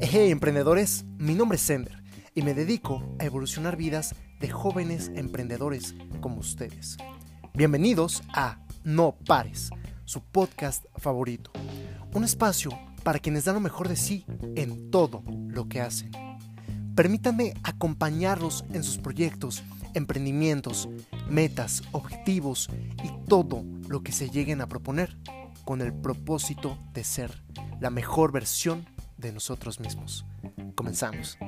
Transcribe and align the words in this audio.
Hey 0.00 0.30
emprendedores, 0.30 1.04
mi 1.18 1.34
nombre 1.34 1.56
es 1.56 1.62
Sender 1.62 2.02
y 2.34 2.40
me 2.42 2.54
dedico 2.54 3.14
a 3.18 3.26
evolucionar 3.26 3.76
vidas 3.76 4.14
de 4.40 4.48
jóvenes 4.48 5.12
emprendedores 5.14 5.94
como 6.20 6.38
ustedes. 6.38 6.96
Bienvenidos 7.52 8.22
a 8.32 8.58
No 8.82 9.14
Pares, 9.26 9.70
su 10.06 10.22
podcast 10.22 10.86
favorito. 10.96 11.52
Un 12.14 12.24
espacio 12.24 12.70
para 13.02 13.18
quienes 13.18 13.44
dan 13.44 13.56
lo 13.56 13.60
mejor 13.60 13.88
de 13.88 13.96
sí 13.96 14.24
en 14.56 14.90
todo 14.90 15.22
lo 15.48 15.68
que 15.68 15.82
hacen. 15.82 16.10
Permítanme 16.94 17.52
acompañarlos 17.62 18.64
en 18.72 18.84
sus 18.84 18.96
proyectos, 18.96 19.62
emprendimientos, 19.94 20.88
metas, 21.28 21.82
objetivos 21.92 22.70
y 23.04 23.10
todo 23.28 23.64
lo 23.86 24.02
que 24.02 24.12
se 24.12 24.30
lleguen 24.30 24.60
a 24.62 24.66
proponer 24.66 25.16
con 25.64 25.80
el 25.80 25.92
propósito 25.92 26.78
de 26.92 27.04
ser 27.04 27.42
la 27.80 27.90
mejor 27.90 28.32
versión 28.32 28.86
de 29.16 29.32
nosotros 29.32 29.80
mismos. 29.80 30.24
Comenzamos. 30.74 31.38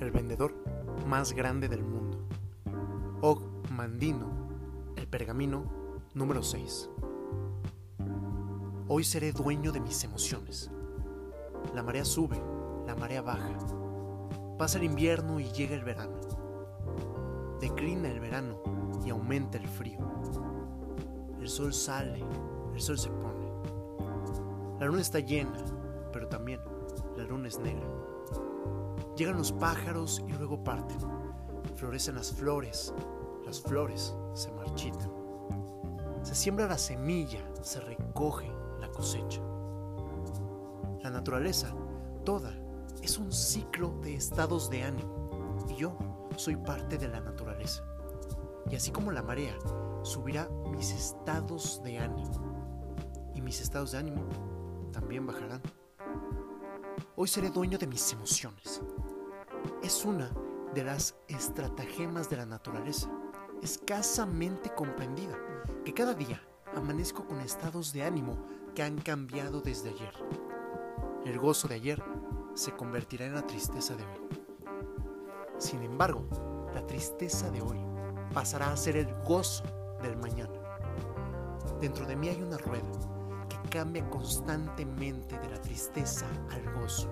El 0.00 0.10
vendedor 0.10 0.54
más 1.06 1.32
grande 1.32 1.68
del 1.68 1.84
mundo. 1.84 2.26
Og 3.22 3.70
Mandino, 3.70 4.26
el 4.96 5.06
pergamino 5.06 5.64
número 6.14 6.42
6. 6.42 6.90
Hoy 8.88 9.04
seré 9.04 9.32
dueño 9.32 9.72
de 9.72 9.80
mis 9.80 10.02
emociones. 10.04 10.70
La 11.74 11.82
marea 11.82 12.04
sube, 12.04 12.40
la 12.86 12.94
marea 12.94 13.22
baja 13.22 13.56
Pasa 14.58 14.78
el 14.78 14.84
invierno 14.84 15.40
y 15.40 15.50
llega 15.50 15.74
el 15.74 15.82
verano. 15.82 16.20
Declina 17.60 18.08
el 18.08 18.20
verano 18.20 18.62
y 19.04 19.10
aumenta 19.10 19.58
el 19.58 19.66
frío. 19.66 19.98
El 21.40 21.48
sol 21.48 21.74
sale, 21.74 22.24
el 22.72 22.80
sol 22.80 22.98
se 22.98 23.10
pone. 23.10 23.50
La 24.78 24.86
luna 24.86 25.00
está 25.00 25.18
llena, 25.18 25.64
pero 26.12 26.28
también 26.28 26.60
la 27.16 27.24
luna 27.24 27.48
es 27.48 27.58
negra. 27.58 27.88
Llegan 29.16 29.38
los 29.38 29.50
pájaros 29.52 30.22
y 30.28 30.32
luego 30.32 30.62
parten. 30.62 30.98
Florecen 31.74 32.14
las 32.14 32.32
flores, 32.32 32.94
las 33.44 33.60
flores 33.60 34.14
se 34.34 34.52
marchitan. 34.52 35.10
Se 36.22 36.34
siembra 36.34 36.68
la 36.68 36.78
semilla, 36.78 37.40
se 37.62 37.80
recoge 37.80 38.48
la 38.80 38.88
cosecha. 38.88 39.40
La 41.02 41.10
naturaleza, 41.10 41.74
toda, 42.24 42.54
es 43.02 43.18
un 43.18 43.32
ciclo 43.32 43.98
de 44.02 44.14
estados 44.14 44.70
de 44.70 44.84
ánimo 44.84 45.66
y 45.68 45.74
yo 45.74 45.98
soy 46.36 46.54
parte 46.54 46.96
de 46.96 47.08
la 47.08 47.20
naturaleza. 47.20 47.82
Y 48.70 48.76
así 48.76 48.92
como 48.92 49.10
la 49.10 49.22
marea, 49.22 49.58
subirá 50.04 50.48
mis 50.70 50.92
estados 50.92 51.82
de 51.82 51.98
ánimo 51.98 52.30
y 53.34 53.42
mis 53.42 53.60
estados 53.60 53.90
de 53.90 53.98
ánimo 53.98 54.22
también 54.92 55.26
bajarán. 55.26 55.60
Hoy 57.16 57.26
seré 57.26 57.50
dueño 57.50 57.78
de 57.78 57.88
mis 57.88 58.12
emociones. 58.12 58.80
Es 59.82 60.04
una 60.04 60.30
de 60.72 60.84
las 60.84 61.16
estratagemas 61.26 62.30
de 62.30 62.36
la 62.36 62.46
naturaleza, 62.46 63.10
escasamente 63.60 64.72
comprendida, 64.72 65.36
que 65.84 65.92
cada 65.92 66.14
día 66.14 66.40
amanezco 66.76 67.26
con 67.26 67.40
estados 67.40 67.92
de 67.92 68.04
ánimo 68.04 68.38
que 68.72 68.84
han 68.84 68.98
cambiado 68.98 69.60
desde 69.60 69.90
ayer. 69.90 70.51
El 71.24 71.38
gozo 71.38 71.68
de 71.68 71.76
ayer 71.76 72.02
se 72.54 72.72
convertirá 72.72 73.26
en 73.26 73.34
la 73.34 73.46
tristeza 73.46 73.94
de 73.94 74.02
hoy. 74.02 74.38
Sin 75.56 75.80
embargo, 75.82 76.26
la 76.74 76.84
tristeza 76.84 77.48
de 77.52 77.62
hoy 77.62 77.78
pasará 78.34 78.72
a 78.72 78.76
ser 78.76 78.96
el 78.96 79.06
gozo 79.22 79.62
del 80.02 80.16
mañana. 80.16 80.50
Dentro 81.80 82.06
de 82.06 82.16
mí 82.16 82.28
hay 82.28 82.42
una 82.42 82.58
rueda 82.58 82.88
que 83.48 83.68
cambia 83.68 84.08
constantemente 84.10 85.38
de 85.38 85.48
la 85.48 85.60
tristeza 85.60 86.26
al 86.50 86.74
gozo, 86.74 87.08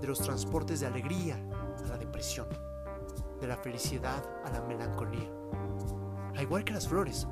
de 0.00 0.06
los 0.06 0.20
transportes 0.20 0.78
de 0.78 0.86
alegría 0.86 1.36
a 1.84 1.88
la 1.88 1.98
depresión, 1.98 2.46
de 3.40 3.46
la 3.48 3.56
felicidad 3.56 4.22
a 4.44 4.50
la 4.50 4.62
melancolía. 4.62 5.28
Al 6.36 6.42
igual 6.42 6.62
que 6.62 6.74
las 6.74 6.86
flores, 6.86 7.26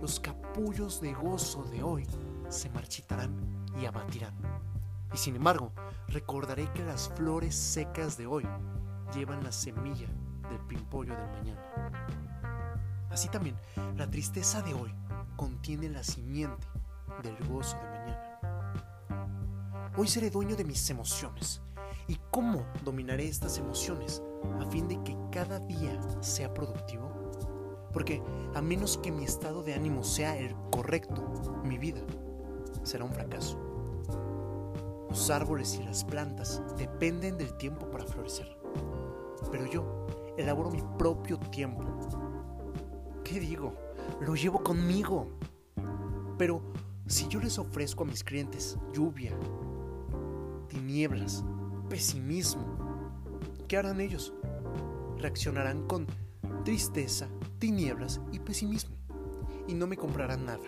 los 0.00 0.20
capullos 0.20 1.00
de 1.00 1.12
gozo 1.12 1.64
de 1.64 1.82
hoy 1.82 2.06
se 2.48 2.70
marchitarán 2.70 3.34
y 3.80 3.86
abatirán. 3.86 4.34
Y 5.12 5.16
sin 5.16 5.36
embargo, 5.36 5.72
recordaré 6.08 6.70
que 6.72 6.84
las 6.84 7.08
flores 7.10 7.54
secas 7.54 8.16
de 8.16 8.26
hoy 8.26 8.46
llevan 9.14 9.42
la 9.42 9.52
semilla 9.52 10.08
del 10.50 10.60
pimpollo 10.66 11.14
del 11.16 11.28
mañana. 11.30 11.62
Así 13.10 13.28
también, 13.28 13.56
la 13.96 14.10
tristeza 14.10 14.62
de 14.62 14.74
hoy 14.74 14.92
contiene 15.36 15.88
la 15.88 16.02
simiente 16.02 16.66
del 17.22 17.36
gozo 17.48 17.76
de 17.76 17.84
mañana. 17.84 18.40
Hoy 19.96 20.08
seré 20.08 20.30
dueño 20.30 20.56
de 20.56 20.64
mis 20.64 20.90
emociones. 20.90 21.62
¿Y 22.08 22.18
cómo 22.30 22.66
dominaré 22.84 23.26
estas 23.26 23.58
emociones 23.58 24.22
a 24.60 24.66
fin 24.70 24.86
de 24.86 25.02
que 25.02 25.16
cada 25.32 25.58
día 25.60 25.98
sea 26.20 26.52
productivo? 26.52 27.10
Porque 27.92 28.22
a 28.54 28.60
menos 28.60 28.98
que 28.98 29.10
mi 29.10 29.24
estado 29.24 29.62
de 29.62 29.74
ánimo 29.74 30.04
sea 30.04 30.36
el 30.36 30.54
correcto, 30.70 31.62
mi 31.64 31.78
vida 31.78 32.02
será 32.82 33.04
un 33.04 33.12
fracaso. 33.12 33.65
Los 35.16 35.30
árboles 35.30 35.78
y 35.80 35.82
las 35.82 36.04
plantas 36.04 36.60
dependen 36.76 37.38
del 37.38 37.56
tiempo 37.56 37.90
para 37.90 38.04
florecer. 38.04 38.54
Pero 39.50 39.64
yo 39.64 40.06
elaboro 40.36 40.70
mi 40.70 40.82
propio 40.98 41.38
tiempo. 41.38 41.82
¿Qué 43.24 43.40
digo? 43.40 43.72
Lo 44.20 44.34
llevo 44.34 44.62
conmigo. 44.62 45.26
Pero 46.36 46.60
si 47.06 47.28
yo 47.28 47.40
les 47.40 47.58
ofrezco 47.58 48.04
a 48.04 48.06
mis 48.06 48.22
clientes 48.22 48.76
lluvia, 48.92 49.32
tinieblas, 50.68 51.42
pesimismo, 51.88 52.66
¿qué 53.68 53.78
harán 53.78 54.02
ellos? 54.02 54.34
Reaccionarán 55.16 55.86
con 55.86 56.06
tristeza, 56.62 57.26
tinieblas 57.58 58.20
y 58.32 58.38
pesimismo. 58.40 58.94
Y 59.66 59.72
no 59.72 59.86
me 59.86 59.96
comprarán 59.96 60.44
nada. 60.44 60.66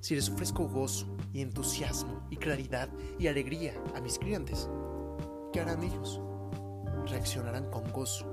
Si 0.00 0.14
les 0.14 0.30
ofrezco 0.30 0.66
gozo, 0.66 1.06
y 1.32 1.42
entusiasmo 1.42 2.26
y 2.30 2.36
claridad 2.36 2.88
y 3.18 3.26
alegría 3.26 3.74
a 3.94 4.00
mis 4.00 4.18
clientes, 4.18 4.68
¿qué 5.52 5.60
harán 5.60 5.82
ellos? 5.82 6.20
Reaccionarán 7.06 7.70
con 7.70 7.90
gozo, 7.92 8.26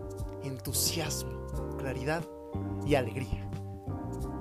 entusiasmo, 0.44 1.46
claridad 1.78 2.24
y 2.86 2.96
alegría. 2.96 3.50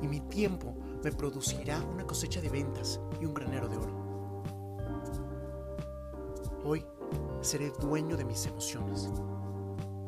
Y 0.02 0.08
mi 0.08 0.20
tiempo 0.20 0.74
me 1.02 1.12
producirá 1.12 1.80
una 1.82 2.06
cosecha 2.06 2.40
de 2.40 2.48
ventas 2.48 3.00
y 3.20 3.24
un 3.24 3.34
granero 3.34 3.68
de 3.68 3.76
oro. 3.76 4.06
Hoy 6.64 6.84
seré 7.40 7.70
dueño 7.80 8.16
de 8.16 8.24
mis 8.24 8.46
emociones. 8.46 9.10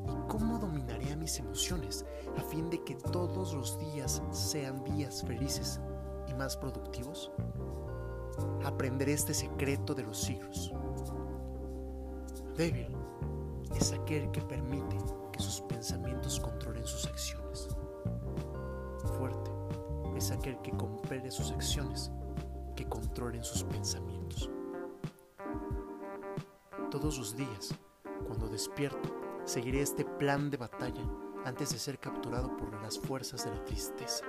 ¿Y 0.07 0.29
cómo 0.29 0.59
dominaré 0.59 1.13
a 1.13 1.17
mis 1.17 1.39
emociones 1.39 2.05
a 2.37 2.43
fin 2.43 2.71
de 2.71 2.83
que 2.85 2.95
todos 2.95 3.55
los 3.55 3.79
días 3.79 4.23
sean 4.31 4.83
días 4.85 5.23
felices 5.27 5.81
y 6.29 6.35
más 6.35 6.57
productivos? 6.57 7.31
aprenderé 8.65 9.13
este 9.13 9.35
secreto 9.35 9.95
de 9.95 10.05
los 10.05 10.19
siglos. 10.19 10.73
Débil 12.57 12.89
es 13.75 13.93
aquel 13.93 14.31
que 14.31 14.41
permite 14.43 14.97
que 15.33 15.41
sus 15.41 15.61
pensamientos 15.63 16.41
controlen 16.41 16.87
sus 16.87 17.07
acciones. 17.07 17.69
Fuerte 19.17 19.51
es 20.17 20.31
aquel 20.31 20.61
que 20.63 20.73
compele 20.73 21.31
sus 21.31 21.51
acciones 21.53 22.11
que 22.75 22.89
controlen 22.89 23.45
sus 23.45 23.65
pensamientos. 23.65 24.51
Todos 26.91 27.19
los 27.19 27.37
días, 27.37 27.75
cuando 28.27 28.49
despierto, 28.49 29.09
seguiré 29.45 29.83
este 29.83 30.05
plan 30.05 30.51
de 30.51 30.57
batalla 30.57 31.03
antes 31.45 31.71
de 31.71 31.79
ser 31.79 31.99
capturado 31.99 32.57
por 32.57 32.73
las 32.83 32.99
fuerzas 32.99 33.45
de 33.45 33.51
la 33.51 33.65
tristeza, 33.65 34.25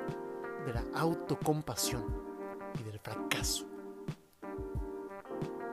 de 0.65 0.73
la 0.73 0.83
autocompasión 0.95 2.03
y 2.79 2.83
del 2.83 2.99
fracaso. 2.99 3.65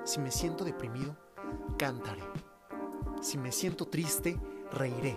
Si 0.05 0.21
me 0.21 0.31
siento 0.31 0.65
deprimido, 0.65 1.17
cantaré. 1.79 2.23
Si 3.21 3.38
me 3.38 3.50
siento 3.50 3.87
triste, 3.87 4.41
reiré. 4.73 5.17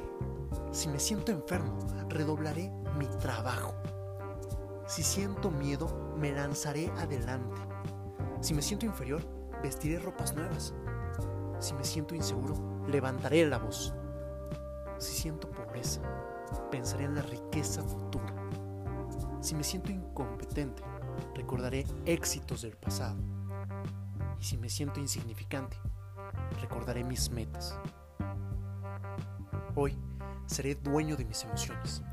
Si 0.71 0.87
me 0.87 0.99
siento 0.99 1.31
enfermo, 1.31 1.77
redoblaré 2.09 2.71
mi 2.97 3.05
trabajo. 3.19 3.75
Si 4.87 5.03
siento 5.03 5.51
miedo, 5.51 6.15
me 6.17 6.31
lanzaré 6.31 6.89
adelante. 6.97 7.61
Si 8.41 8.53
me 8.53 8.61
siento 8.61 8.85
inferior, 8.85 9.21
vestiré 9.61 9.99
ropas 9.99 10.33
nuevas. 10.35 10.73
Si 11.59 11.73
me 11.73 11.83
siento 11.83 12.15
inseguro, 12.15 12.55
levantaré 12.87 13.45
la 13.47 13.59
voz. 13.59 13.93
Si 14.97 15.13
siento 15.13 15.49
pobreza, 15.51 16.01
pensaré 16.71 17.03
en 17.03 17.15
la 17.15 17.21
riqueza 17.21 17.83
futura. 17.83 18.33
Si 19.49 19.55
me 19.55 19.63
siento 19.63 19.91
incompetente, 19.91 20.83
recordaré 21.33 21.83
éxitos 22.05 22.61
del 22.61 22.77
pasado. 22.77 23.17
Y 24.39 24.43
si 24.43 24.59
me 24.59 24.69
siento 24.69 24.99
insignificante, 24.99 25.75
recordaré 26.61 27.03
mis 27.03 27.31
metas. 27.31 27.75
Hoy 29.73 29.97
seré 30.45 30.75
dueño 30.75 31.15
de 31.17 31.25
mis 31.25 31.43
emociones. 31.45 32.03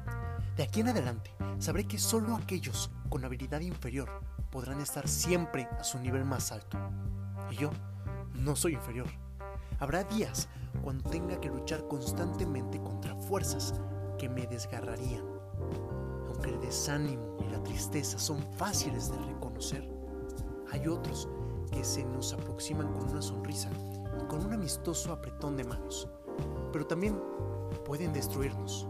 De 0.56 0.62
aquí 0.62 0.81
en 0.81 0.88
adelante, 0.88 1.31
sabré 1.59 1.87
que 1.87 1.99
solo 1.99 2.37
aquellos 2.37 2.91
con 3.11 3.23
habilidad 3.23 3.61
inferior 3.61 4.09
podrán 4.50 4.81
estar 4.81 5.06
siempre 5.06 5.69
a 5.79 5.85
su 5.85 5.99
nivel 5.99 6.25
más 6.25 6.53
alto. 6.53 6.79
Y 7.50 7.56
yo 7.56 7.71
no 8.32 8.56
soy 8.56 8.77
inferior. 8.77 9.09
Habrá 9.79 10.05
días 10.05 10.49
cuando 10.82 11.11
tenga 11.11 11.39
que 11.39 11.50
luchar 11.50 11.87
constantemente 11.87 12.81
contra 12.81 13.15
fuerzas 13.15 13.75
que 14.17 14.31
me 14.31 14.47
desgarrarían. 14.47 15.36
Aunque 16.37 16.50
el 16.50 16.61
desánimo 16.61 17.38
y 17.41 17.50
la 17.50 17.62
tristeza 17.62 18.19
son 18.19 18.43
fáciles 18.59 19.11
de 19.11 19.17
reconocer, 19.17 19.88
hay 20.71 20.87
otros 20.87 21.31
que 21.73 21.83
se 21.83 22.05
nos 22.05 22.35
aproximan 22.35 22.93
con 22.93 23.09
una 23.09 23.23
sonrisa 23.23 23.71
y 24.23 24.27
con 24.27 24.44
un 24.44 24.53
amistoso 24.53 25.12
apretón 25.12 25.56
de 25.56 25.65
manos, 25.65 26.06
pero 26.73 26.87
también 26.87 27.19
pueden 27.87 28.12
destruirnos. 28.12 28.87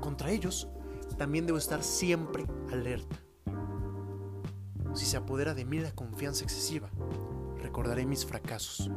Contra 0.00 0.32
ellos 0.32 0.66
también 1.16 1.46
debo 1.46 1.58
estar 1.58 1.84
siempre 1.84 2.44
alerta. 2.72 3.16
Si 4.94 5.06
se 5.06 5.16
apodera 5.16 5.54
de 5.54 5.64
mí 5.64 5.78
la 5.78 5.92
confianza 5.92 6.42
excesiva, 6.42 6.90
recordaré 7.60 8.04
mis 8.04 8.26
fracasos. 8.26 8.90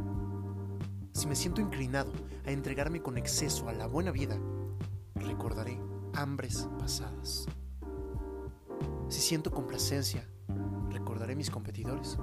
Si 1.14 1.28
me 1.28 1.36
siento 1.36 1.62
inclinado 1.62 2.12
a 2.44 2.52
entregarme 2.52 3.04
con 3.04 3.20
exceso 3.20 3.70
a 3.70 3.74
la 3.74 3.86
buena 3.86 4.10
vida, 4.10 4.36
recordaré 5.14 5.80
hambres 6.16 6.68
pasadas. 6.80 7.46
Si 9.10 9.22
siento 9.22 9.52
complacencia, 9.52 10.28
recordaré 10.90 11.36
mis 11.36 11.52
competidores. 11.52 12.18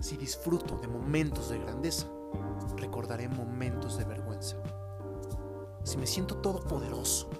Si 0.00 0.16
disfruto 0.16 0.76
de 0.78 0.88
momentos 0.88 1.48
de 1.48 1.58
grandeza, 1.58 2.06
recordaré 2.76 3.28
momentos 3.28 3.96
de 3.96 4.04
vergüenza. 4.04 4.56
Si 5.84 5.96
me 5.96 6.06
siento 6.06 6.38
todopoderoso, 6.38 7.30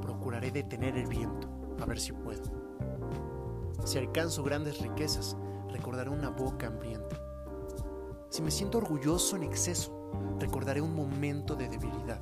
procuraré 0.00 0.50
detener 0.50 0.96
el 0.96 1.08
viento, 1.08 1.48
a 1.80 1.84
ver 1.84 1.98
si 1.98 2.12
puedo. 2.12 2.42
Si 3.84 3.98
alcanzo 3.98 4.42
grandes 4.42 4.80
riquezas, 4.80 5.36
recordaré 5.70 6.10
una 6.10 6.30
boca 6.30 6.68
hambrienta. 6.68 7.20
Si 8.30 8.42
me 8.42 8.50
siento 8.50 8.78
orgulloso 8.78 9.36
en 9.36 9.42
exceso, 9.42 10.10
recordaré 10.38 10.80
un 10.80 10.94
momento 10.94 11.54
de 11.54 11.68
debilidad. 11.68 12.20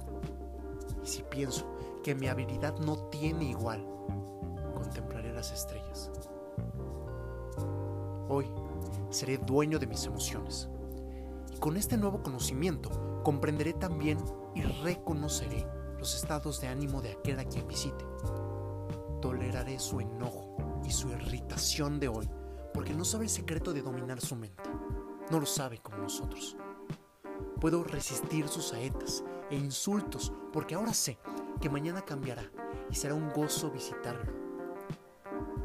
Y 1.02 1.06
si 1.06 1.22
pienso 1.22 1.73
que 2.04 2.14
mi 2.14 2.28
habilidad 2.28 2.78
no 2.80 3.08
tiene 3.08 3.46
igual, 3.46 3.82
contemplaré 4.74 5.32
las 5.32 5.50
estrellas. 5.50 6.12
Hoy 8.28 8.46
seré 9.08 9.38
dueño 9.38 9.78
de 9.78 9.86
mis 9.86 10.04
emociones. 10.04 10.68
Y 11.50 11.56
con 11.56 11.78
este 11.78 11.96
nuevo 11.96 12.22
conocimiento 12.22 13.22
comprenderé 13.24 13.72
también 13.72 14.18
y 14.54 14.60
reconoceré 14.62 15.66
los 15.98 16.14
estados 16.14 16.60
de 16.60 16.68
ánimo 16.68 17.00
de 17.00 17.12
aquel 17.12 17.38
a 17.40 17.46
quien 17.46 17.66
visite. 17.66 18.04
Toleraré 19.22 19.78
su 19.78 19.98
enojo 19.98 20.82
y 20.84 20.90
su 20.90 21.08
irritación 21.08 21.98
de 21.98 22.08
hoy 22.08 22.28
porque 22.74 22.92
no 22.92 23.06
sabe 23.06 23.24
el 23.24 23.30
secreto 23.30 23.72
de 23.72 23.80
dominar 23.80 24.20
su 24.20 24.36
mente. 24.36 24.62
No 25.30 25.40
lo 25.40 25.46
sabe 25.46 25.78
como 25.78 25.98
nosotros. 25.98 26.54
Puedo 27.62 27.82
resistir 27.82 28.46
sus 28.48 28.68
saetas 28.68 29.24
e 29.50 29.56
insultos 29.56 30.34
porque 30.52 30.74
ahora 30.74 30.92
sé 30.92 31.18
que 31.60 31.70
mañana 31.70 32.02
cambiará 32.02 32.50
y 32.90 32.94
será 32.94 33.14
un 33.14 33.30
gozo 33.30 33.70
visitarlo. 33.70 34.32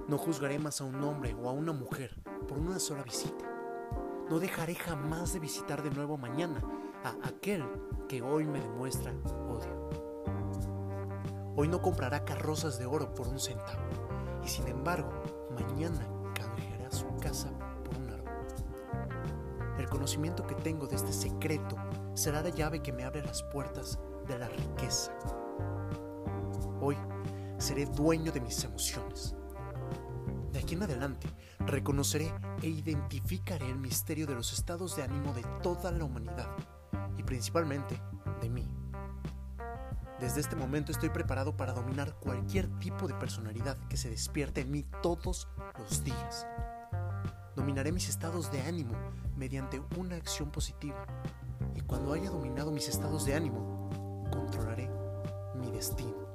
No 0.07 0.18
juzgaré 0.18 0.57
más 0.59 0.81
a 0.81 0.86
un 0.86 1.03
hombre 1.03 1.36
o 1.36 1.50
a 1.50 1.53
una 1.53 1.71
mujer 1.71 2.15
por 2.47 2.57
una 2.57 2.80
sola 2.80 3.03
visita. 3.03 3.45
No 4.30 4.39
dejaré 4.39 4.75
jamás 4.75 5.33
de 5.33 5.39
visitar 5.39 5.83
de 5.83 5.91
nuevo 5.91 6.18
mañana 6.18 6.62
a 7.03 7.27
aquel 7.27 7.63
que 8.07 8.21
hoy 8.21 8.45
me 8.45 8.59
demuestra 8.59 9.13
odio. 9.47 9.89
Hoy 11.56 11.68
no 11.68 11.81
comprará 11.81 12.25
carrozas 12.25 12.80
de 12.80 12.85
oro 12.85 13.13
por 13.13 13.27
un 13.27 13.39
centavo 13.39 13.81
y 14.44 14.47
sin 14.47 14.68
embargo 14.68 15.09
mañana 15.51 16.07
canjeará 16.33 16.92
su 16.92 17.06
casa 17.18 17.50
por 17.83 17.97
un 17.97 18.09
árbol. 18.09 18.31
El 19.77 19.89
conocimiento 19.89 20.47
que 20.47 20.56
tengo 20.56 20.88
de 20.88 20.95
este 20.95 21.13
secreto 21.13 21.75
será 22.13 22.42
la 22.42 22.50
llave 22.50 22.81
que 22.81 22.94
me 22.94 23.03
abre 23.03 23.24
las 23.24 23.44
puertas 23.44 24.00
de 24.27 24.39
la 24.39 24.47
riqueza. 24.47 25.12
Hoy 26.89 26.97
seré 27.59 27.86
dueño 27.86 28.31
de 28.31 28.41
mis 28.41 28.63
emociones. 28.63 29.36
De 30.51 30.57
aquí 30.57 30.74
en 30.74 30.81
adelante 30.81 31.27
reconoceré 31.59 32.33
e 32.63 32.68
identificaré 32.68 33.69
el 33.69 33.77
misterio 33.77 34.25
de 34.25 34.33
los 34.33 34.53
estados 34.53 34.95
de 34.95 35.03
ánimo 35.03 35.31
de 35.33 35.44
toda 35.62 35.91
la 35.91 36.03
humanidad 36.03 36.47
y 37.15 37.21
principalmente 37.21 38.01
de 38.41 38.50
mí. 38.50 38.68
Desde 40.19 40.41
este 40.41 40.56
momento 40.56 40.91
estoy 40.91 41.09
preparado 41.09 41.56
para 41.56 41.74
dominar 41.74 42.15
cualquier 42.15 42.68
tipo 42.80 43.07
de 43.07 43.13
personalidad 43.13 43.77
que 43.88 43.95
se 43.95 44.09
despierte 44.09 44.62
en 44.62 44.71
mí 44.71 44.83
todos 45.03 45.47
los 45.77 46.03
días. 46.03 46.47
Dominaré 47.56 47.92
mis 47.92 48.09
estados 48.09 48.51
de 48.51 48.63
ánimo 48.63 48.95
mediante 49.38 49.80
una 49.95 50.15
acción 50.15 50.50
positiva 50.50 51.06
y 51.75 51.81
cuando 51.81 52.13
haya 52.13 52.31
dominado 52.31 52.71
mis 52.71 52.89
estados 52.89 53.25
de 53.25 53.35
ánimo, 53.35 54.25
controlaré 54.31 54.89
mi 55.53 55.69
destino. 55.69 56.28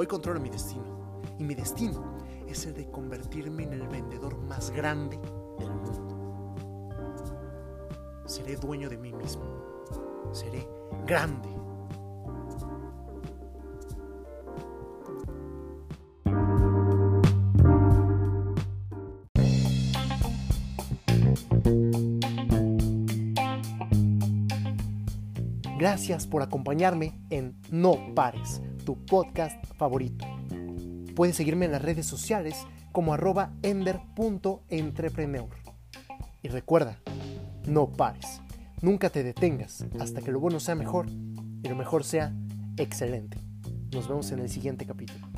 Hoy 0.00 0.06
controlo 0.06 0.38
mi 0.38 0.48
destino 0.48 1.20
y 1.40 1.42
mi 1.42 1.56
destino 1.56 2.18
es 2.46 2.64
el 2.66 2.74
de 2.74 2.88
convertirme 2.88 3.64
en 3.64 3.72
el 3.72 3.88
vendedor 3.88 4.38
más 4.38 4.70
grande 4.70 5.18
del 5.58 5.70
mundo. 5.74 6.54
Seré 8.24 8.54
dueño 8.54 8.88
de 8.88 8.96
mí 8.96 9.12
mismo. 9.12 9.42
Seré 10.30 10.68
grande. 11.04 11.48
Gracias 25.76 26.28
por 26.28 26.42
acompañarme 26.42 27.20
en 27.30 27.60
No 27.70 28.14
Pares, 28.14 28.62
tu 28.88 29.04
podcast 29.04 29.62
favorito. 29.76 30.24
Puedes 31.14 31.36
seguirme 31.36 31.66
en 31.66 31.72
las 31.72 31.82
redes 31.82 32.06
sociales 32.06 32.56
como 32.90 33.12
arroba 33.12 33.52
ender.entrepreneur. 33.60 35.50
Y 36.40 36.48
recuerda, 36.48 36.98
no 37.66 37.92
pares, 37.92 38.40
nunca 38.80 39.10
te 39.10 39.22
detengas 39.22 39.84
hasta 40.00 40.22
que 40.22 40.32
lo 40.32 40.40
bueno 40.40 40.58
sea 40.58 40.74
mejor 40.74 41.06
y 41.10 41.68
lo 41.68 41.76
mejor 41.76 42.02
sea 42.02 42.32
excelente. 42.78 43.36
Nos 43.92 44.08
vemos 44.08 44.32
en 44.32 44.38
el 44.38 44.48
siguiente 44.48 44.86
capítulo. 44.86 45.28